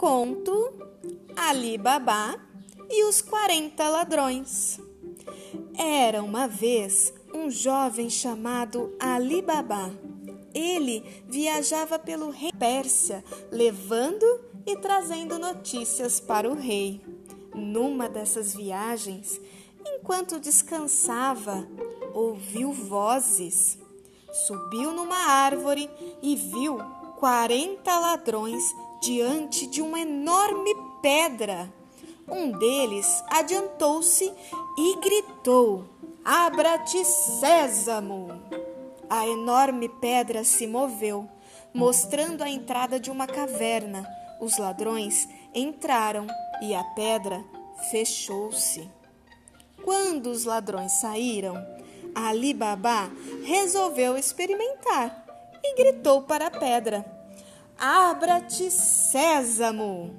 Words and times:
Conto 0.00 0.72
Ali 1.36 1.76
Babá 1.76 2.34
e 2.88 3.04
os 3.04 3.20
40 3.20 3.86
ladrões. 3.86 4.80
Era 5.76 6.22
uma 6.22 6.48
vez 6.48 7.12
um 7.34 7.50
jovem 7.50 8.08
chamado 8.08 8.96
Ali 8.98 9.42
Babá. 9.42 9.90
Ele 10.54 11.04
viajava 11.28 11.98
pelo 11.98 12.30
rei 12.30 12.50
Pérsia, 12.58 13.22
levando 13.52 14.24
e 14.64 14.74
trazendo 14.78 15.38
notícias 15.38 16.18
para 16.18 16.48
o 16.48 16.54
rei. 16.54 17.02
Numa 17.54 18.08
dessas 18.08 18.54
viagens, 18.54 19.38
enquanto 19.84 20.40
descansava, 20.40 21.68
ouviu 22.14 22.72
vozes. 22.72 23.78
Subiu 24.32 24.92
numa 24.92 25.28
árvore 25.28 25.90
e 26.22 26.36
viu 26.36 26.78
40 27.18 27.98
ladrões 27.98 28.64
diante 29.00 29.66
de 29.66 29.82
uma 29.82 30.00
enorme 30.00 30.74
pedra. 31.02 31.72
Um 32.28 32.52
deles 32.52 33.24
adiantou-se 33.28 34.32
e 34.78 34.96
gritou: 35.00 35.84
Abra-te, 36.24 37.04
sésamo! 37.04 38.28
A 39.08 39.26
enorme 39.26 39.88
pedra 39.88 40.44
se 40.44 40.66
moveu, 40.66 41.28
mostrando 41.74 42.42
a 42.42 42.48
entrada 42.48 43.00
de 43.00 43.10
uma 43.10 43.26
caverna. 43.26 44.08
Os 44.40 44.56
ladrões 44.58 45.28
entraram 45.54 46.26
e 46.62 46.74
a 46.74 46.84
pedra 46.84 47.44
fechou-se. 47.90 48.88
Quando 49.82 50.30
os 50.30 50.44
ladrões 50.44 50.92
saíram, 50.92 51.56
Ali 52.14 52.52
Baba 52.52 53.10
resolveu 53.44 54.16
experimentar 54.16 55.24
e 55.62 55.74
gritou 55.74 56.22
para 56.22 56.46
a 56.46 56.50
pedra: 56.50 57.04
Abra-te, 57.80 58.70
sésamo! 58.70 60.14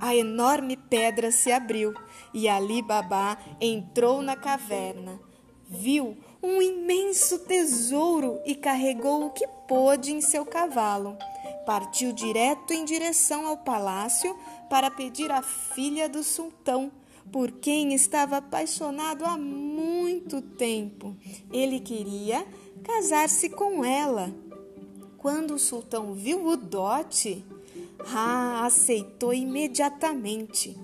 A 0.00 0.16
enorme 0.16 0.76
pedra 0.76 1.30
se 1.30 1.52
abriu 1.52 1.94
e 2.34 2.48
Ali 2.48 2.82
Babá 2.82 3.38
entrou 3.60 4.20
na 4.20 4.34
caverna. 4.34 5.20
Viu 5.68 6.16
um 6.42 6.60
imenso 6.60 7.38
tesouro 7.38 8.40
e 8.44 8.52
carregou 8.56 9.26
o 9.26 9.30
que 9.30 9.46
pôde 9.68 10.12
em 10.12 10.20
seu 10.20 10.44
cavalo. 10.44 11.16
Partiu 11.64 12.12
direto 12.12 12.72
em 12.72 12.84
direção 12.84 13.46
ao 13.46 13.58
palácio 13.58 14.36
para 14.68 14.90
pedir 14.90 15.30
a 15.30 15.40
filha 15.40 16.08
do 16.08 16.24
sultão, 16.24 16.90
por 17.30 17.52
quem 17.52 17.94
estava 17.94 18.38
apaixonado 18.38 19.24
há 19.24 19.38
muito 19.38 20.42
tempo. 20.42 21.16
Ele 21.52 21.78
queria 21.78 22.44
casar-se 22.82 23.50
com 23.50 23.84
ela. 23.84 24.47
Quando 25.28 25.56
o 25.56 25.58
sultão 25.58 26.14
viu 26.14 26.46
o 26.46 26.56
dote, 26.56 27.44
aceitou 28.64 29.34
imediatamente. 29.34 30.74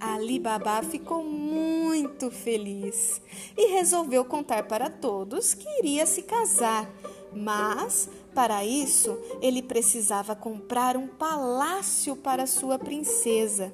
Ali 0.00 0.38
Baba 0.38 0.82
ficou 0.82 1.22
muito 1.22 2.30
feliz 2.30 3.20
e 3.54 3.72
resolveu 3.72 4.24
contar 4.24 4.62
para 4.62 4.88
todos 4.88 5.52
que 5.52 5.68
iria 5.80 6.06
se 6.06 6.22
casar, 6.22 6.90
mas 7.30 8.08
para 8.34 8.64
isso 8.64 9.18
ele 9.42 9.60
precisava 9.60 10.34
comprar 10.34 10.96
um 10.96 11.06
palácio 11.06 12.16
para 12.16 12.46
sua 12.46 12.78
princesa. 12.78 13.70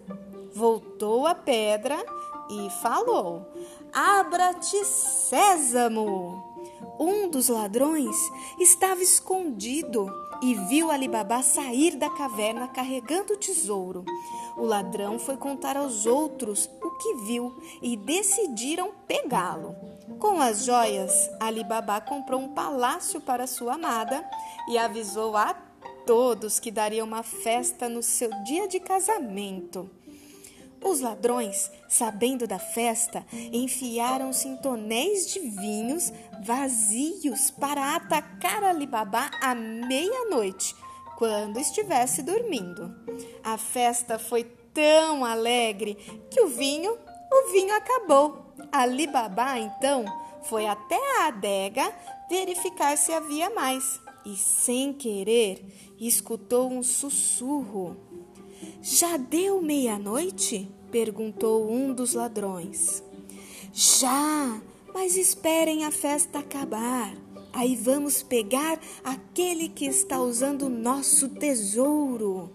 Voltou 0.52 1.24
a 1.24 1.36
pedra 1.36 1.96
e 2.50 2.68
falou: 2.82 3.46
Abra-te, 3.92 4.84
sésamo! 4.84 6.50
Um 7.02 7.30
dos 7.30 7.48
ladrões 7.48 8.14
estava 8.58 9.02
escondido 9.02 10.06
e 10.42 10.54
viu 10.54 10.90
Alibabá 10.90 11.42
sair 11.42 11.96
da 11.96 12.10
caverna 12.10 12.68
carregando 12.68 13.32
o 13.32 13.36
tesouro. 13.38 14.04
O 14.54 14.66
ladrão 14.66 15.18
foi 15.18 15.38
contar 15.38 15.78
aos 15.78 16.04
outros 16.04 16.68
o 16.82 16.90
que 16.98 17.14
viu 17.24 17.58
e 17.80 17.96
decidiram 17.96 18.92
pegá-lo. 19.08 19.74
Com 20.18 20.42
as 20.42 20.66
joias, 20.66 21.30
Alibabá 21.40 22.02
comprou 22.02 22.38
um 22.38 22.52
palácio 22.52 23.18
para 23.18 23.46
sua 23.46 23.76
amada 23.76 24.22
e 24.68 24.76
avisou 24.76 25.38
a 25.38 25.54
todos 26.04 26.60
que 26.60 26.70
daria 26.70 27.02
uma 27.02 27.22
festa 27.22 27.88
no 27.88 28.02
seu 28.02 28.30
dia 28.44 28.68
de 28.68 28.78
casamento. 28.78 29.90
Os 30.82 31.00
ladrões, 31.00 31.70
sabendo 31.88 32.46
da 32.46 32.58
festa, 32.58 33.24
enfiaram-se 33.32 34.48
em 34.48 34.56
tonéis 34.56 35.30
de 35.32 35.40
vinhos 35.40 36.12
vazios 36.42 37.50
para 37.50 37.96
atacar 37.96 38.64
Alibabá 38.64 39.30
à 39.42 39.54
meia-noite, 39.54 40.74
quando 41.18 41.58
estivesse 41.58 42.22
dormindo. 42.22 42.94
A 43.44 43.58
festa 43.58 44.18
foi 44.18 44.44
tão 44.72 45.24
alegre 45.24 45.96
que 46.30 46.40
o 46.40 46.48
vinho, 46.48 46.96
o 47.30 47.52
vinho 47.52 47.74
acabou. 47.74 48.54
Alibabá, 48.72 49.58
então, 49.58 50.04
foi 50.44 50.66
até 50.66 50.96
a 51.18 51.26
adega 51.26 51.92
verificar 52.30 52.96
se 52.96 53.12
havia 53.12 53.50
mais 53.50 54.00
e, 54.24 54.36
sem 54.36 54.92
querer, 54.92 55.62
escutou 55.98 56.70
um 56.70 56.82
sussurro. 56.82 58.09
Já 58.82 59.16
deu 59.16 59.60
meia-noite? 59.60 60.68
perguntou 60.90 61.70
um 61.70 61.94
dos 61.94 62.14
ladrões. 62.14 63.02
Já, 63.72 64.60
mas 64.92 65.16
esperem 65.16 65.84
a 65.84 65.90
festa 65.90 66.40
acabar. 66.40 67.14
Aí 67.52 67.74
vamos 67.76 68.22
pegar 68.22 68.78
aquele 69.04 69.68
que 69.68 69.84
está 69.86 70.20
usando 70.20 70.68
nosso 70.68 71.28
tesouro. 71.28 72.50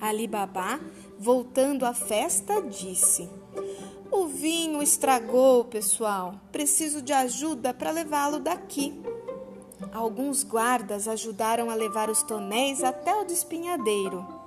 Ali 0.00 0.26
Babá, 0.26 0.80
voltando 1.18 1.84
à 1.84 1.92
festa, 1.92 2.62
disse: 2.62 3.28
O 4.10 4.26
vinho 4.26 4.82
estragou, 4.82 5.64
pessoal. 5.64 6.40
Preciso 6.52 7.02
de 7.02 7.12
ajuda 7.12 7.74
para 7.74 7.90
levá-lo 7.90 8.38
daqui. 8.38 9.00
Alguns 9.92 10.42
guardas 10.42 11.08
ajudaram 11.08 11.70
a 11.70 11.74
levar 11.74 12.10
os 12.10 12.22
tonéis 12.22 12.82
até 12.82 13.14
o 13.14 13.24
despinhadeiro. 13.24 14.37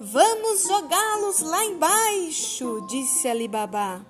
Vamos 0.00 0.62
jogá-los 0.64 1.40
lá 1.40 1.64
embaixo, 1.64 2.84
disse 2.88 3.28
Alibabá. 3.28 4.00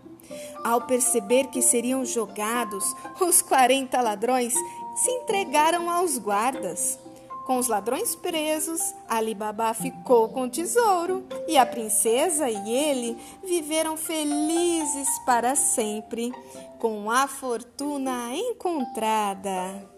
Ao 0.65 0.81
perceber 0.81 1.49
que 1.49 1.61
seriam 1.61 2.05
jogados, 2.05 2.85
os 3.21 3.43
quarenta 3.43 4.01
ladrões 4.01 4.55
se 4.97 5.11
entregaram 5.11 5.91
aos 5.91 6.17
guardas. 6.17 6.99
Com 7.47 7.59
os 7.59 7.69
ladrões 7.69 8.15
presos, 8.15 8.81
Alibabá 9.07 9.75
ficou 9.75 10.31
com 10.31 10.45
o 10.45 10.51
tesouro 10.51 11.27
e 11.47 11.59
a 11.59 11.67
princesa 11.67 12.49
e 12.49 12.71
ele 12.71 13.19
viveram 13.45 13.99
felizes 13.99 15.09
para 15.27 15.55
sempre, 15.55 16.33
com 16.79 17.11
a 17.11 17.29
fortuna 17.29 18.35
encontrada. 18.35 19.94